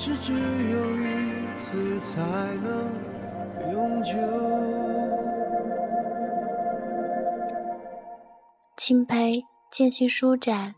[0.00, 2.22] 是只有一次才
[2.62, 4.12] 能永久。
[8.76, 9.42] 钦培
[9.72, 10.76] 渐行舒展，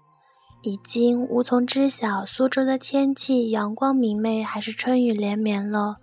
[0.62, 5.98] 已经无从知晓苏州的天气阳光明媚还是春雨连绵了。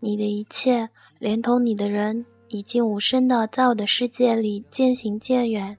[0.00, 5.76] 你的一切，连同你的人，已经无声的在我的世界里渐行渐远。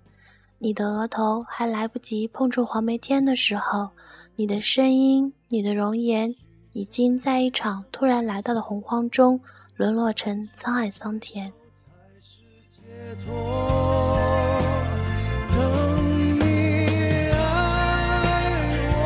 [0.59, 3.89] 你的额头还来不及碰触黄梅天的时候，
[4.35, 6.33] 你的声音，你的容颜，
[6.73, 9.39] 已经在一场突然来到的洪荒中，
[9.77, 11.51] 沦落成沧海桑田。
[12.21, 12.81] 解
[13.23, 13.31] 脱。
[15.51, 16.43] 等你
[17.31, 17.35] 爱
[18.89, 18.97] 我，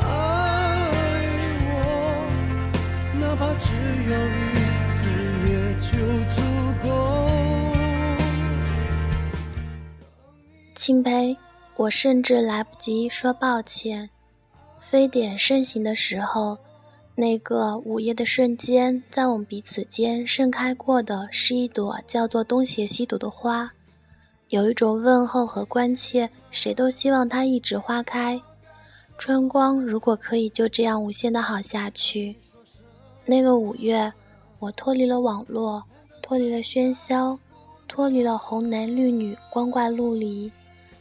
[0.00, 0.04] 爱
[1.64, 1.70] 我，
[3.20, 3.66] 哪怕只
[4.10, 4.38] 有一
[4.90, 4.98] 次
[5.48, 5.52] 也
[5.86, 5.90] 就
[6.34, 6.36] 足
[6.82, 6.86] 够。
[10.74, 11.36] 钦培，
[11.76, 14.10] 我甚至来不及说抱歉。
[14.90, 16.56] 非典盛行的时候，
[17.14, 23.70] 那个午夜的瞬间，在我们彼此间盛开过的是一朵叫做东邪西毒的花，
[24.48, 28.40] 有一种问候和关切，谁都希望它一直花开。
[29.18, 32.34] 春光如果可以就这样无限的好下去，
[33.26, 34.10] 那个五月，
[34.58, 35.84] 我脱离了网络，
[36.22, 37.38] 脱离了喧嚣，
[37.86, 40.50] 脱离了红男绿女光怪陆离。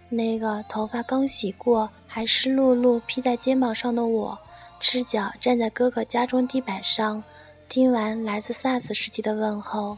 [0.10, 4.38] 那个头发刚洗过还湿漉漉披在肩膀上的我，
[4.80, 7.22] 赤脚站在哥哥家中地板上，
[7.68, 9.98] 听完来自 SARS 时期的问候。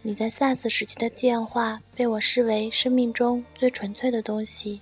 [0.00, 4.80] 你在 SARS 时期的电话被我视为生命中最纯粹的东西，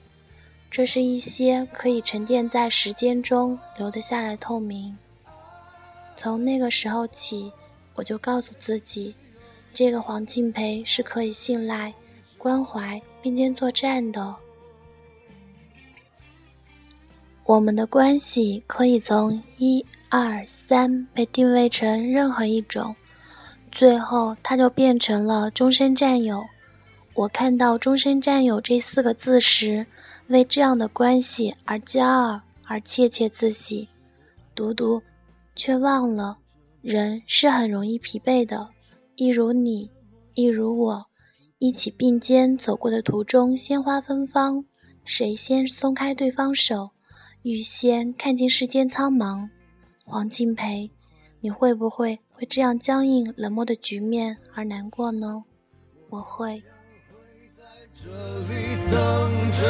[0.71, 4.97] 这是一些可以沉淀在时间中留得下来透明。
[6.17, 7.51] 从那个时候起，
[7.95, 9.15] 我就告诉自己，
[9.73, 11.93] 这个黄敬培是可以信赖、
[12.39, 14.37] 关怀并肩作战的。
[17.47, 22.97] 我们的关系可以从一、二、三被定位成任何一种，
[23.71, 26.43] 最后它就变成了终身战友。
[27.13, 29.87] 我看到“终身战友”这四个字时，
[30.29, 33.87] 为这样的关系而骄傲而窃窃自喜。
[34.55, 35.03] 读读，
[35.55, 36.39] 却忘了，
[36.81, 38.67] 人是很容易疲惫的，
[39.17, 39.91] 一如你，
[40.33, 41.05] 一如我，
[41.59, 44.65] 一起并肩走过的途中，鲜花芬芳，
[45.05, 46.89] 谁先松开对方手？
[47.45, 49.51] 预先看尽世间苍茫，
[50.07, 50.91] 黄敬培，
[51.41, 55.45] 你会不会为这样僵硬冷漠的局面而难过呢？
[56.09, 56.63] 我会。
[57.93, 58.09] 这
[58.45, 58.97] 里等
[59.53, 59.63] 着，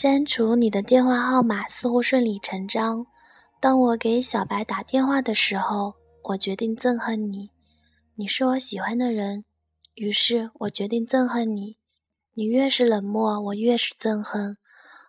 [0.00, 3.04] 删除你的电话号码似乎顺理成章。
[3.58, 5.92] 当我给小白打电话的时候，
[6.22, 7.50] 我决定憎恨你。
[8.14, 9.44] 你是我喜欢的人，
[9.96, 11.78] 于是我决定憎恨你。
[12.34, 14.56] 你越是冷漠，我越是憎恨。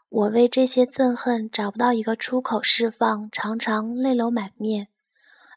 [0.09, 4.87] 我为这些憎恨找不到一个出口释放，常常泪流满面。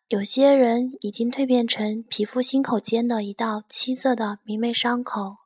[0.09, 5.37] 有些人已经蜕变成皮肤心口间的一道七色的明媚伤口。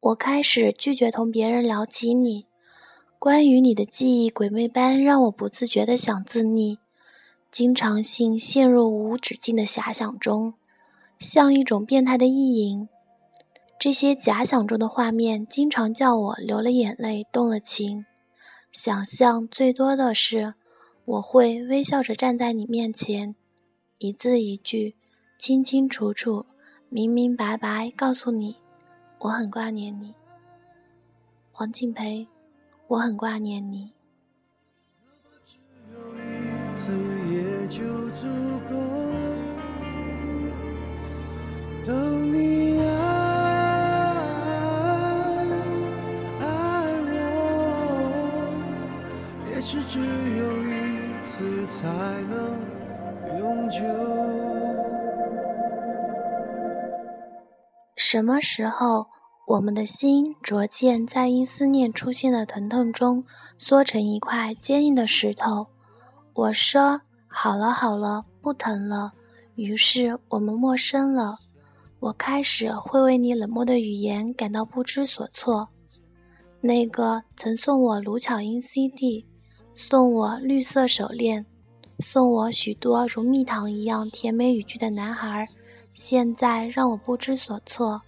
[0.00, 2.46] 我开始拒绝同别人聊起你，
[3.18, 6.78] 关于你的记忆鬼魅般让我不自觉的想自溺，
[7.50, 10.54] 经常性陷入无止境的遐想中，
[11.18, 12.88] 像一种变态的意淫。
[13.76, 18.06] 这些假想中的画面经常叫我流了眼泪，动了情。
[18.70, 20.54] 想象最多的是，
[21.06, 23.34] 我会微笑着站在你面前，
[23.98, 24.94] 一字一句，
[25.40, 26.46] 清清楚楚，
[26.88, 28.54] 明明白白告诉你。
[29.20, 30.14] 我很挂念你。
[31.50, 32.26] 黄庆培
[32.86, 33.92] 我很挂念你。
[35.24, 35.58] 哪只
[35.92, 36.92] 有一次
[37.28, 38.26] 也就足
[38.70, 38.72] 够
[41.84, 42.82] 等你爱
[46.38, 46.44] 爱
[47.10, 47.16] 我
[49.50, 51.82] 也许只有一次才
[52.30, 52.56] 能
[53.40, 54.47] 永久
[58.10, 59.06] 什么时候，
[59.46, 63.22] 我们的心逐渐在因思念出现的疼痛中
[63.58, 65.66] 缩成一块坚硬的石头？
[66.32, 69.12] 我说：“好了好了，不疼了。”
[69.56, 71.36] 于是我们陌生了。
[72.00, 75.68] 我开始会为你冷漠的语言感到不知所措。
[76.62, 79.22] 那个曾送我卢巧音 CD、
[79.74, 81.44] 送我绿色手链、
[81.98, 85.46] 送我许多如蜜糖一样甜美语句的男孩，
[86.00, 88.00] 现在让我不知所措。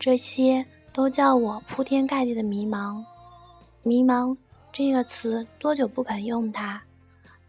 [0.00, 3.00] 这些都叫我铺天盖地的迷茫。
[3.84, 4.36] 迷茫
[4.72, 6.82] 这个词，多久不肯用它？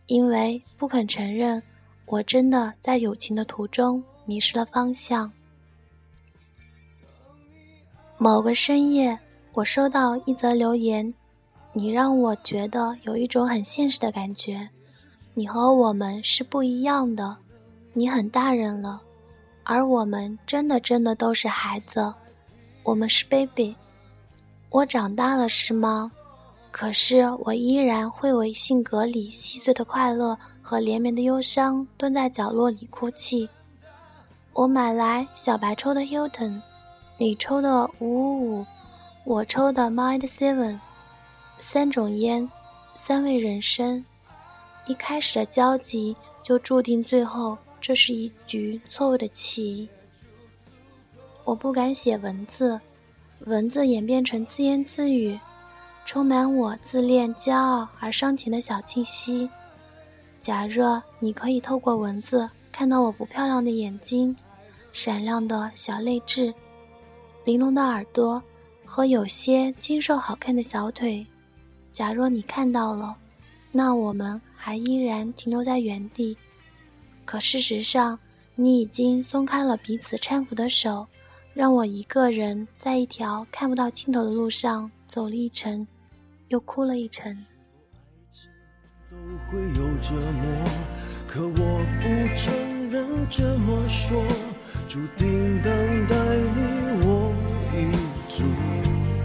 [0.05, 1.61] 因为不肯承认，
[2.05, 4.01] 我真的在友情的途中。
[4.25, 5.29] 迷失了方向。
[8.19, 9.17] 某个深夜，
[9.53, 11.11] 我收到一则留言，
[11.73, 14.69] 你让我觉得有一种很现实的感觉。
[15.33, 17.35] 你和我们是不一样的，
[17.93, 19.01] 你很大人了，
[19.63, 22.13] 而我们真的真的都是孩子，
[22.83, 23.75] 我们是 baby。
[24.69, 26.11] 我长大了是吗？
[26.71, 33.47] 可是我依然会为性格里细碎的快乐和连绵的忧伤，蹲在角落里哭泣。
[34.53, 36.59] 我买来小白抽的 Hilton，
[37.17, 38.65] 你抽的五五五，
[39.23, 40.79] 我抽的 Mind Seven，
[41.59, 42.49] 三种烟，
[42.95, 44.03] 三味人生。
[44.87, 49.89] 一开始的交集就注定最后这是一局错误的棋。
[51.43, 52.79] 我不敢写文字，
[53.39, 55.37] 文字演变成自言自语，
[56.05, 59.49] 充满我自恋、骄傲而伤情的小气息。
[60.39, 64.33] 假若你可以透过文字看到我不漂亮的眼睛。
[64.93, 66.53] 闪亮的小泪痣，
[67.43, 68.41] 玲珑的耳朵
[68.85, 71.25] 和有些精瘦好看的小腿。
[71.91, 73.13] 假若你看到了，
[73.73, 76.37] 那我们还依然停留在原地。
[77.25, 78.19] 可事实上，
[78.55, 81.07] 你已经松开了彼此搀扶的手，
[81.53, 85.87] 让我一个人在一条看不到尽头的路上走了一程，
[86.49, 87.45] 又哭了一程。
[89.09, 89.17] 都
[89.47, 90.43] 会有折磨，
[91.27, 92.03] 可我不
[92.35, 94.23] 承认这么说。
[94.87, 96.15] 注定等待
[96.55, 96.61] 你，
[97.03, 97.33] 我
[97.73, 97.77] 已
[98.27, 98.43] 足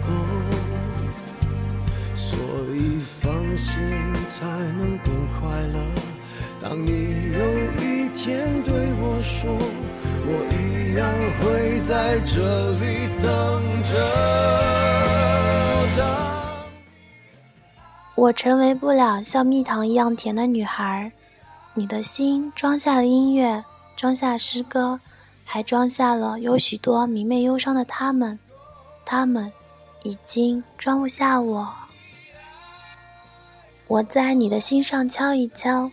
[0.01, 0.09] 够，
[2.15, 2.37] 所
[2.75, 3.73] 以放心
[4.27, 5.77] 才能更快乐。
[6.61, 6.91] 当你
[7.31, 7.68] 有
[8.21, 9.49] 天对我说，
[10.25, 13.23] 我一样会在这里等
[13.85, 13.95] 着。
[18.15, 21.09] 我成为不了像蜜糖一样甜的女孩，
[21.73, 23.63] 你的心装下了音乐，
[23.95, 24.99] 装下诗歌。
[25.45, 28.37] 还装下了有许多明媚忧伤的他们，
[29.05, 29.49] 他们
[30.03, 31.67] 已经装不下我。
[33.87, 35.89] 我在你的心上敲一敲，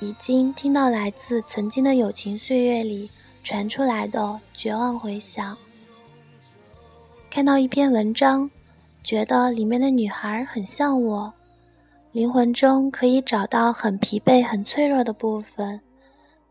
[0.00, 3.10] 已经听到来自曾经的友情岁月里
[3.42, 5.56] 传出来的绝望回响。
[7.28, 8.48] 看到一篇文章，
[9.02, 11.32] 觉得里面的女孩很像我，
[12.12, 15.80] 灵魂中可以找到很疲惫、很脆弱的部分。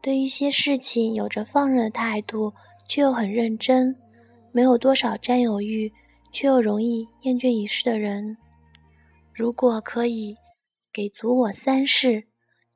[0.02, 2.54] 对一些事情有着放任的态度，
[2.88, 3.96] 却又很认真；
[4.52, 5.92] 没有多少占有欲，
[6.32, 8.38] 却又容易厌倦一世的人。
[9.34, 10.36] 如果可以
[10.92, 12.26] 给足我三世：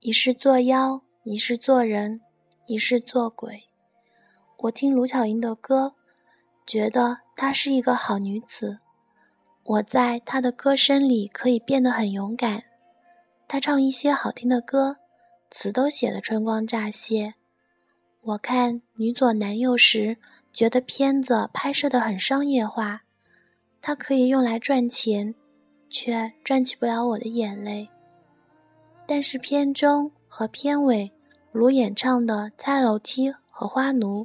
[0.04, 2.22] 一世做妖，一世做人，
[2.66, 3.66] 一世做鬼。
[4.58, 5.94] 我听卢巧音的歌，
[6.66, 8.80] 觉得她是一个好女子。
[9.64, 12.64] 我在她的歌声里可以变得很勇敢。
[13.48, 14.98] 她唱一些好听的歌。
[15.52, 17.36] 词都写得春光乍泄。
[18.22, 20.18] 我看女左男右时，
[20.52, 23.04] 觉得片子拍摄得很商业化，
[23.80, 25.36] 它可以用来赚钱，
[25.92, 27.91] 却赚取不了我的眼泪。
[29.14, 31.12] 但是片中和片尾，
[31.52, 34.24] 卢演唱的《猜楼梯》和《花奴》，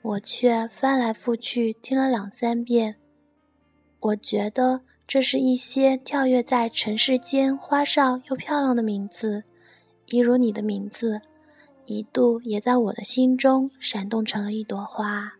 [0.00, 2.94] 我却翻来覆去听了两三遍。
[3.98, 9.42] 我觉得这是一些跳跃在尘世间花哨又漂亮的名字。
[10.06, 11.20] 一如你的名字，
[11.86, 15.32] 一度也在我的心中闪动成了一朵花。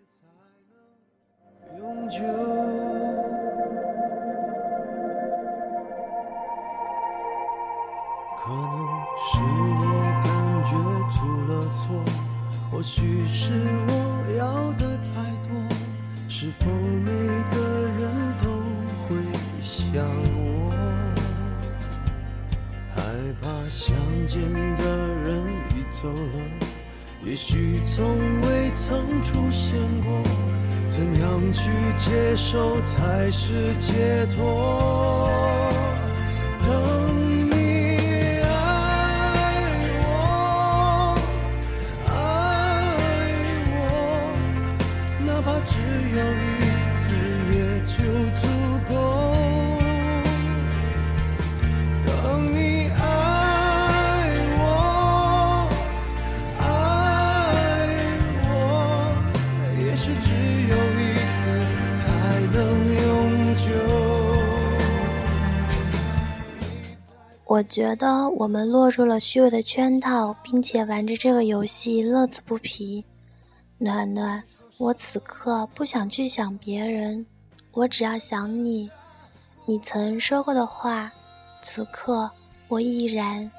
[8.44, 8.58] 可能
[9.16, 9.86] 是我
[10.24, 10.26] 感
[10.64, 10.70] 觉
[11.12, 11.80] 出了错，
[12.72, 13.52] 或许是
[13.86, 13.90] 我
[14.36, 15.12] 要的太
[15.46, 15.50] 多，
[16.28, 17.12] 是否每
[17.54, 17.56] 个
[18.00, 18.02] 人
[18.38, 18.44] 都
[19.06, 19.14] 会
[19.62, 20.70] 想我？
[22.96, 23.00] 害
[23.40, 23.94] 怕相
[24.26, 24.42] 见
[24.74, 24.82] 的
[25.22, 26.36] 人已走了，
[27.22, 30.20] 也许从未曾出现过。
[30.88, 35.11] 怎样去接受才是解脱？
[67.52, 73.04] 我觉得我们落入了虚伪的圈套，并且玩着这个游戏乐此不疲。
[73.76, 74.42] 暖暖，
[74.78, 77.26] 我此刻不想去想别人，
[77.72, 78.90] 我只要想你。
[79.66, 81.12] 你曾说过的话，
[81.60, 82.30] 此刻
[82.68, 83.50] 我依然。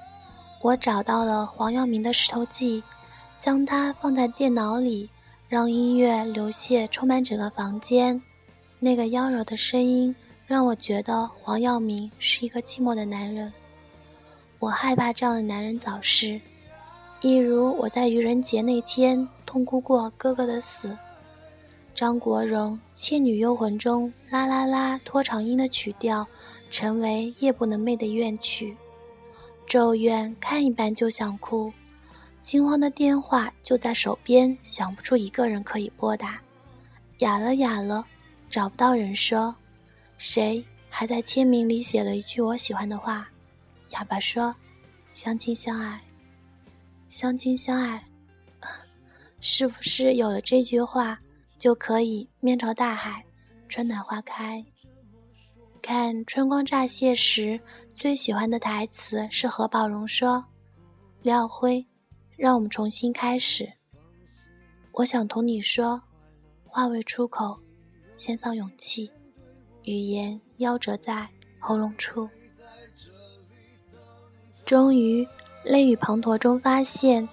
[0.64, 2.82] 我找到了黄耀明的《石头记》，
[3.40, 5.08] 将它放在电脑里，
[5.48, 8.20] 让音乐流泻充满整个房间。
[8.80, 10.16] 那个妖娆的声音
[10.48, 13.54] 让我觉得黄耀明是一个寂寞的男人。
[14.64, 16.40] 我害怕这样的男人早逝，
[17.20, 20.98] 一如我在愚人节那天痛哭过哥哥的死。
[21.94, 26.26] 张国荣《倩女幽魂》中“啦啦啦”拖长音的曲调，
[26.72, 28.74] 成为夜不能寐的怨曲。
[29.68, 31.70] 咒怨看一半就想哭，
[32.42, 36.40] 惊慌的电话就在手边，想不出一个人可以拨打。
[37.18, 38.06] 哑了哑了，
[38.50, 39.54] 找不到人说，
[40.18, 43.28] 谁还在签名里写了一句我喜欢的话？
[43.94, 44.54] 哑巴说
[45.14, 46.02] ：“相亲相爱，
[47.10, 48.04] 相亲相爱，
[49.40, 51.18] 是不是有了这句话
[51.60, 53.24] 就可以面朝大海，
[53.70, 54.64] 春暖花开？
[55.80, 57.60] 看《春光乍泄》时，
[57.94, 60.44] 最喜欢的台词是何宝荣说
[61.22, 61.86] ：“廖辉，
[62.36, 63.72] 让我们重新开始。”
[64.94, 66.02] 我想同你说，
[66.66, 67.60] 话未出口，
[68.16, 69.12] 先丧勇气，
[69.84, 72.28] 语言夭折在喉咙处。
[74.74, 75.28] 终于，
[75.64, 77.30] 泪雨滂沱中发现，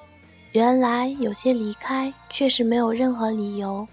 [0.53, 3.89] 原来有些离开确实没有任何理由，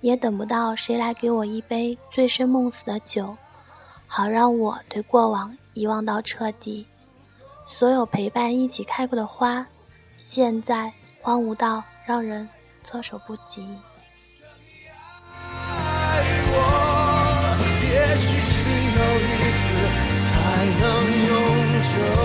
[0.00, 3.36] 也等不到谁来给我一杯醉生梦死的酒，
[4.06, 6.86] 好让我对过往遗忘到彻底。
[7.66, 9.66] 所有陪伴一起开过的花，
[10.16, 12.48] 现在荒芜到让人
[12.84, 13.66] 措手不及。
[15.32, 17.56] 爱我，
[17.90, 18.62] 也许只
[18.94, 19.64] 有一次
[20.30, 20.84] 才能
[21.26, 21.34] 永
[22.18, 22.23] 久。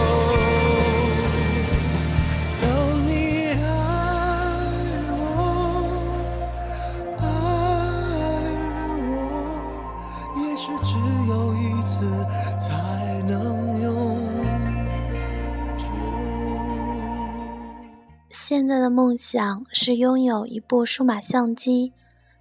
[18.59, 21.93] 现在的梦想是拥有一部数码相机，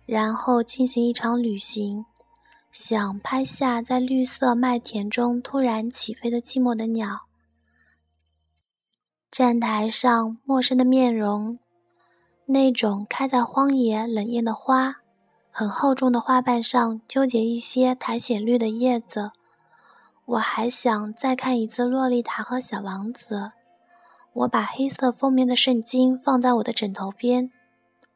[0.05, 2.05] 然后进行一场旅行，
[2.73, 7.21] 想拍下在绿色麦田中突然起飞的寂寞的鸟。
[9.31, 11.61] 站台上陌生的面容，
[12.47, 14.97] 那种开在荒野冷艳的花，
[15.53, 19.31] 很厚重的花瓣上纠结一些苔藓绿的叶子。
[20.25, 23.37] 我还想再看一次《洛丽塔和小王子》。
[24.39, 27.51] 我把黑色封面的圣经放在我的枕头边，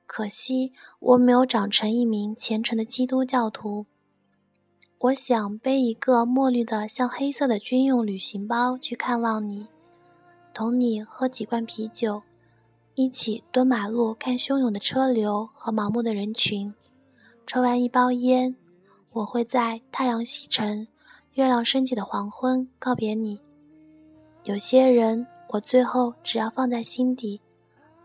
[0.07, 3.87] 可惜我没有长成一名虔诚的基督教徒。
[5.01, 9.67] 我想背一个墨绿的像黑色的军用旅行包去看望你，
[10.55, 12.23] 同你喝几罐啤酒，
[12.95, 16.73] 一起蹲马路看汹涌的车流和盲目的人群。
[17.49, 18.55] 抽完一包烟，
[19.11, 20.87] 我会在太阳西沉、
[21.33, 23.41] 月亮升起的黄昏告别你。
[24.45, 25.27] 有些人。
[25.53, 27.39] 我最后只要放在心底，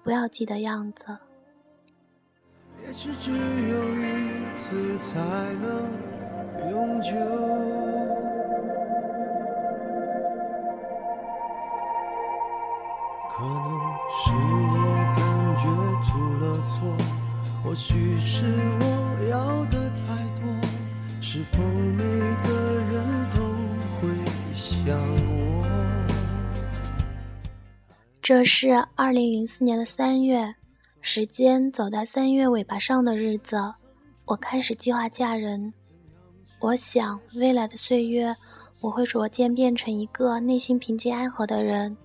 [0.03, 1.17] 不要记得样子。
[2.85, 3.37] 也许只有
[3.95, 5.17] 一次才
[5.61, 5.89] 能
[6.69, 7.09] 永久。
[13.31, 13.65] 可能
[14.11, 14.35] 是
[14.73, 14.75] 我
[15.15, 15.23] 感
[15.55, 15.63] 觉
[16.03, 16.09] 出
[16.41, 16.75] 了错，
[17.63, 18.43] 或许是
[18.81, 18.83] 我
[19.29, 20.05] 要的太
[20.41, 20.43] 多。
[21.21, 22.03] 是否每
[22.43, 22.49] 个
[22.91, 23.37] 人都
[24.01, 24.03] 会
[24.53, 25.36] 想？
[28.27, 30.53] 这是二零零四年的三月，
[30.99, 33.55] 时间走到三月尾巴上的日子，
[34.25, 35.73] 我开始计划嫁人。
[36.59, 38.35] 我想未来的岁月，
[38.81, 41.95] 我会逐渐变成一个内心平静安和的人，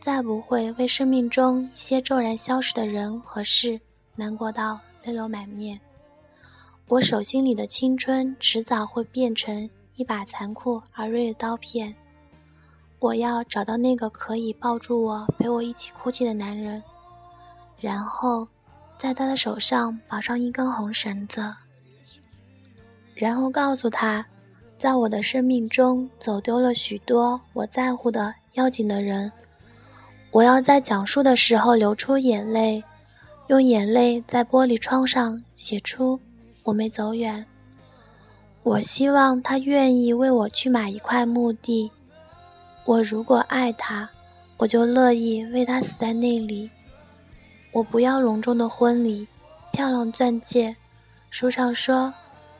[0.00, 3.80] 再不会为生命中一些骤然消失的人和事
[4.14, 5.76] 难过到泪流满面。
[6.86, 11.92] 我手心里的青春，迟早会变成一把残酷而锐的刀片。
[13.02, 16.80] 我要找到那个可以抱住我、陪我一起哭泣的男人，
[17.80, 18.46] 然后
[18.96, 21.52] 在他的手上绑上一根红绳子，
[23.12, 24.24] 然后告诉他，
[24.78, 29.30] 在我的生命中走丢了许多我在乎的要紧的人。
[30.30, 32.82] 我要在讲述的时候流出眼泪，
[33.48, 36.18] 用眼泪在玻璃窗上写出
[36.62, 37.44] “我没走远”。
[38.62, 41.90] 我希望他愿意为我去买一块墓地。
[42.84, 44.08] 我如果爱他
[44.56, 46.70] 我就乐意为他死在那里。
[47.72, 49.26] 我不要隆重的婚礼
[49.72, 50.76] 漂亮钻戒
[51.30, 52.12] 书上说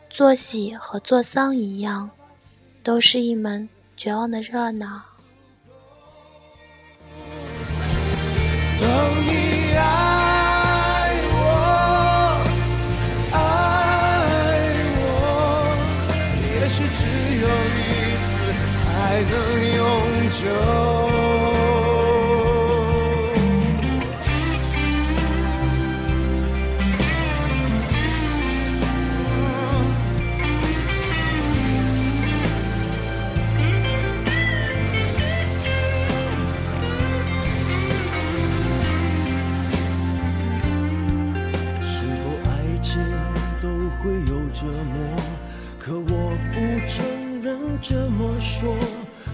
[0.09, 2.11] 做喜和做丧一样
[2.83, 5.03] 都是一门绝望的热闹。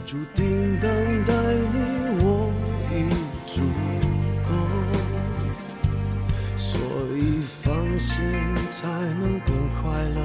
[0.09, 0.89] 注定等
[1.27, 1.35] 待
[1.71, 1.79] 你
[2.25, 2.51] 我
[2.91, 3.13] 已
[3.47, 3.61] 足
[4.43, 4.49] 够，
[6.57, 6.81] 所
[7.19, 8.17] 以放心
[8.71, 10.19] 才能更快乐。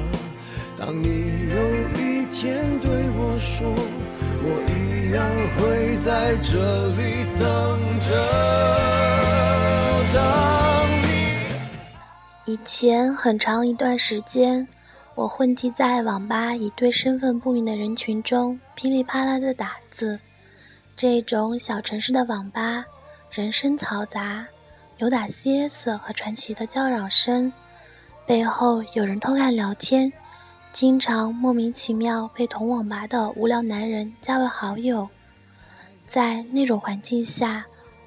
[0.79, 1.09] 当你
[1.49, 1.57] 有
[1.99, 3.75] 一天对我说，
[4.41, 5.19] 我一样
[5.57, 7.43] 会在这里等
[7.99, 8.09] 着，
[10.13, 10.17] 等
[11.01, 11.11] 你。
[12.53, 14.65] 以前很长一段时间，
[15.15, 20.19] 我混迹在网吧一堆身份不明的人群中，噼里啪啦的打字。
[20.95, 22.83] 这种小城市的网吧，
[23.31, 24.43] 人声嘈杂，
[24.97, 27.53] 有打 CS 和传奇的叫嚷声，
[28.25, 30.11] 背后有人偷看聊天，
[30.71, 35.07] 经常莫名其妙被同网吧的无聊男人加为好友。
[36.07, 37.63] 在那种环境下，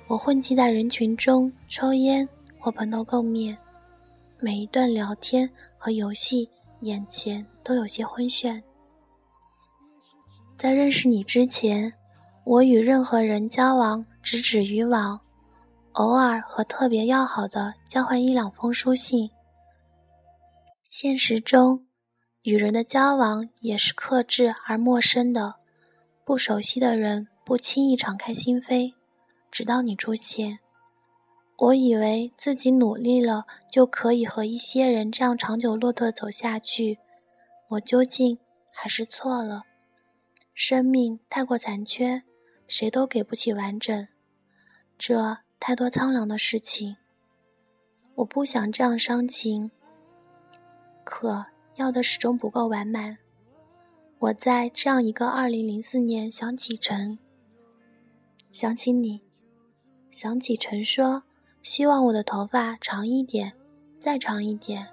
[0.08, 3.56] 我混迹在人群中抽烟或蓬头垢面。
[4.40, 6.48] 每一段聊天和游戏，
[6.80, 8.62] 眼前都有些昏眩。
[10.58, 11.92] 在认识你之前，
[12.44, 15.20] 我与任何人交往只止于网，
[15.92, 19.30] 偶尔和特别要好的交换一两封书信。
[20.88, 21.86] 现实中，
[22.42, 25.56] 与人的交往也是克制而陌生的，
[26.24, 28.94] 不熟悉的人不轻易敞开心扉，
[29.50, 30.58] 直到你出现。
[31.58, 36.98] 我以为自己努力了就可以和一些人这样长久落得走下去，
[37.68, 38.38] 我究竟
[38.70, 39.62] 还是错了。
[40.52, 42.22] 生命太过残缺，
[42.68, 44.06] 谁都给不起完整，
[44.98, 46.96] 这太多苍凉的事情。
[48.16, 49.70] 我不想这样伤情，
[51.04, 53.16] 可要的始终不够完满。
[54.18, 57.18] 我在这样一个二零零四年想启程，
[58.52, 59.22] 想起你，
[60.10, 61.22] 想起陈说。
[61.66, 63.52] 希望我的头发长一点，
[63.98, 64.86] 再长一点。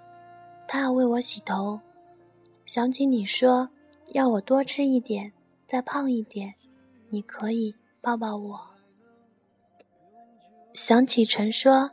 [0.67, 1.79] 他要为我洗头。
[2.65, 3.69] 想起你说
[4.07, 5.31] 要我多吃一点，
[5.67, 6.51] 再胖一点，
[7.09, 8.59] 你可以抱抱我。
[10.73, 11.91] 想起陈说，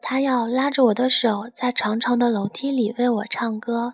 [0.00, 3.92] 他要拉着我的手在长长的楼梯里为我唱歌。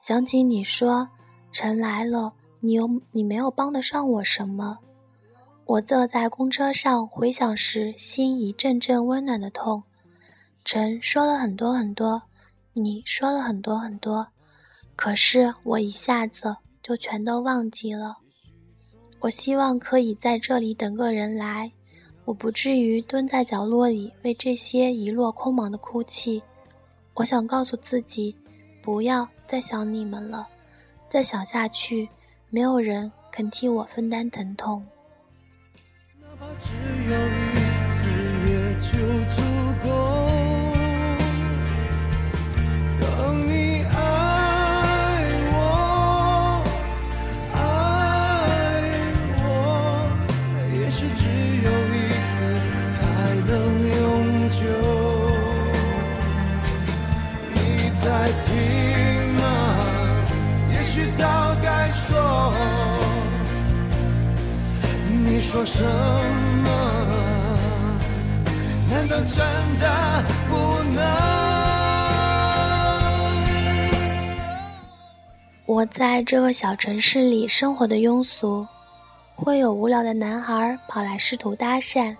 [0.00, 1.08] 想起你说，
[1.52, 4.80] 陈来了，你又你没有帮得上我什么。
[5.68, 9.82] 我坐在公车上回想时，心一阵阵温暖的痛。
[10.64, 12.22] 陈说了很多很多，
[12.72, 14.26] 你说了很多很多，
[14.96, 18.16] 可是我一下子就全都忘记了。
[19.20, 21.70] 我希望可以在这里等个人来，
[22.24, 26.42] 我不至于蹲在角落里为这些一落空茫的哭泣。
[27.12, 28.34] 我想告诉自己，
[28.80, 30.48] 不要再想你们了，
[31.10, 32.08] 再想下去，
[32.48, 34.82] 没有人肯替我分担疼痛。
[36.60, 36.72] 只
[37.10, 37.98] 有一次
[38.46, 38.90] 也就
[39.34, 39.57] 足
[65.58, 65.82] 说什
[66.62, 66.70] 么？
[68.88, 69.44] 难道真
[69.80, 70.54] 的不
[70.94, 71.02] 能？
[75.66, 78.64] 我在这个小城市里生活的庸俗，
[79.34, 82.16] 会有无聊的男孩跑来试图搭讪，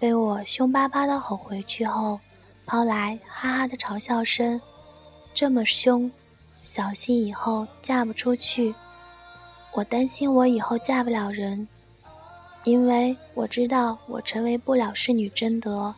[0.00, 2.18] 被我凶巴巴的吼回去后，
[2.66, 4.60] 抛来哈哈的嘲笑声。
[5.32, 6.10] 这么凶，
[6.64, 8.74] 小心以后嫁不出去。
[9.72, 11.68] 我担心我以后嫁不了人。
[12.64, 15.92] 因为我知道我成为不了侍女贞德，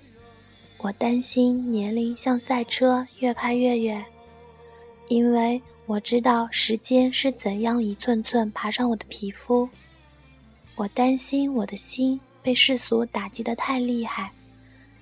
[0.79, 4.05] 我担心年龄像赛车越开越远。
[5.09, 9.68] 因为我知道时间是怎样一寸寸爬上我的皮肤，
[10.74, 14.33] 我担心我的心被世俗打击得太厉害，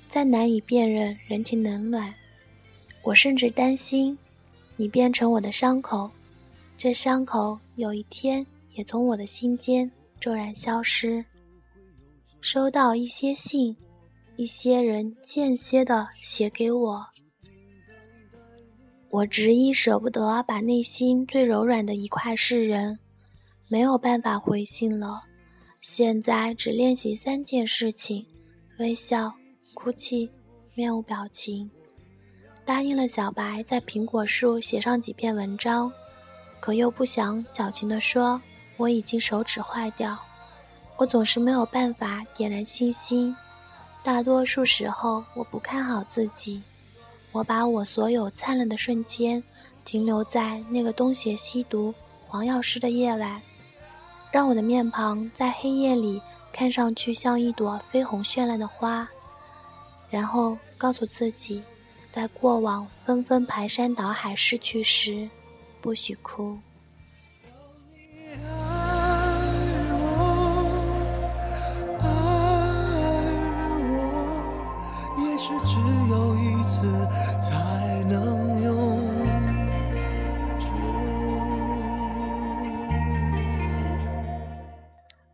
[0.09, 2.13] 再难以辨认人情冷暖。
[3.05, 4.19] 我甚至担心
[4.77, 6.11] 你变成我的伤口，
[6.77, 9.89] 这伤口有一天也从我的心间
[10.21, 11.25] 骤然消失。
[12.45, 13.75] 收到一些信，
[14.35, 17.07] 一些人间歇的写给我。
[19.11, 22.99] 我执意舍不得把内心最柔软的一块示人，
[23.69, 25.23] 没有办法回信了。
[25.83, 28.27] 现在只练习三件事情：
[28.81, 29.33] 微笑、
[29.73, 30.29] 哭泣、
[30.75, 31.71] 面无表情。
[32.65, 35.93] 答应了小白在苹果树写上几篇文章，
[36.59, 38.43] 可又不想矫情地说
[38.77, 40.19] 我已经手指坏掉。
[40.97, 43.35] 我总是没有办法点燃信心，
[44.03, 46.63] 大多数时候我不看好自己。
[47.33, 49.43] 我把我所有灿烂的瞬间
[49.85, 51.93] 停留在那个东邪西毒、
[52.29, 53.41] 黄药师的夜晚，
[54.31, 56.21] 让我的面庞在黑夜里
[56.53, 59.09] 看上去像一朵绯红绚烂的花，
[60.11, 61.63] 然后告诉自己，
[62.13, 65.29] 在过往纷纷排山倒海逝去时，
[65.81, 66.59] 不许哭。
[75.45, 75.75] 是只
[76.09, 77.05] 有一次
[77.41, 79.03] 才能用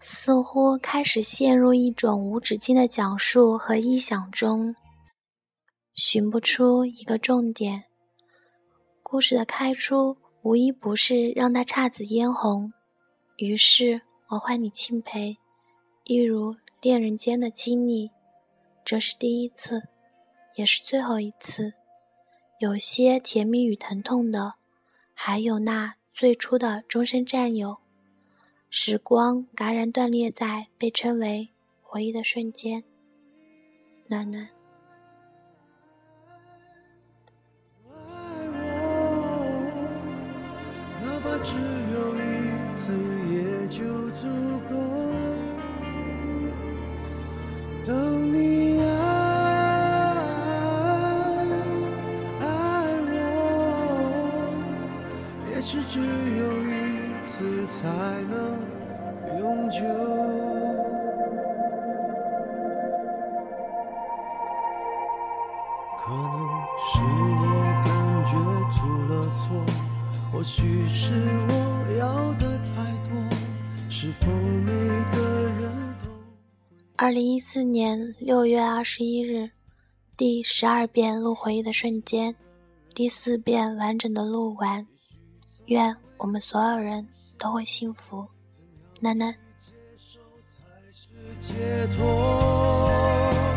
[0.01, 4.75] 似乎开始陷入一种无止境的讲述和臆想中，
[5.92, 7.85] 寻不出一个重点。
[9.03, 12.73] 故事的开出无一不是让他姹紫嫣红，
[13.37, 15.37] 于是我唤你钦佩，
[16.05, 18.11] 一如恋人间的亲昵。
[18.87, 19.83] 这是第一次，
[20.59, 21.73] 也是最后一次。
[22.59, 24.55] 有些甜蜜与疼痛的，
[25.14, 27.79] 还有那最初的终身占有。
[28.68, 32.83] 时光戛然断裂在被称为回忆的瞬间，
[34.09, 34.49] 暖暖。
[41.44, 42.18] 只有一
[42.75, 42.90] 次，
[43.31, 44.27] 也就足
[44.68, 44.75] 够。
[59.79, 59.85] 久。
[65.97, 66.35] 可能
[66.79, 67.01] 是
[67.38, 67.45] 我
[67.85, 67.88] 感
[68.25, 68.31] 觉
[68.75, 69.45] 出了错，
[70.33, 71.12] 或许是
[71.49, 71.53] 我
[71.97, 72.73] 要的太
[73.09, 73.12] 多。
[73.88, 74.73] 是否每
[75.12, 75.17] 个
[75.61, 76.09] 人都？
[76.97, 79.49] 二零一四年六月二十一日，
[80.17, 82.35] 第十二遍录回忆的瞬间，
[82.95, 84.85] 第四遍完整的录完。
[85.67, 87.07] 愿我们所有人
[87.38, 88.27] 都会幸福。
[89.01, 89.33] 囡囡
[91.40, 93.48] 解脱。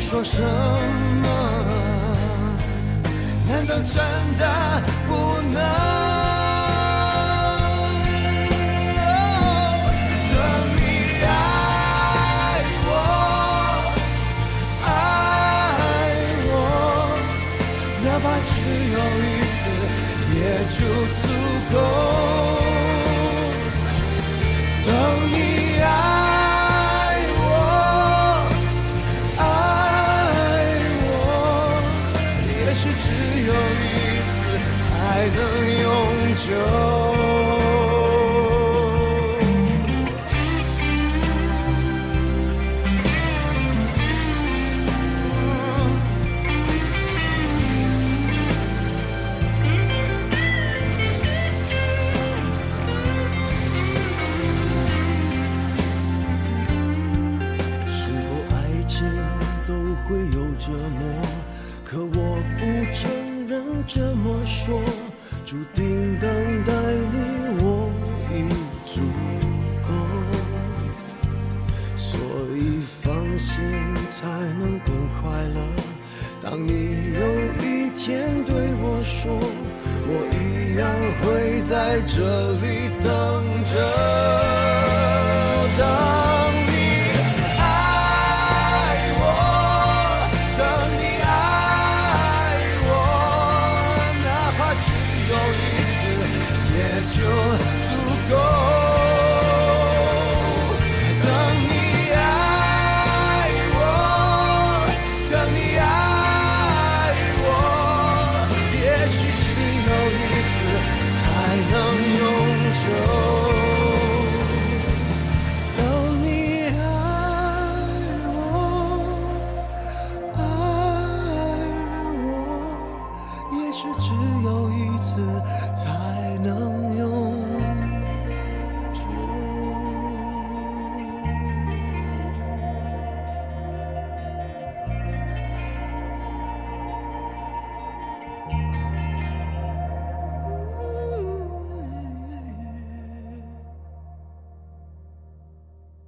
[0.00, 0.40] 说什
[1.22, 1.28] 么？
[3.46, 4.02] 难道真
[4.38, 5.99] 的不能？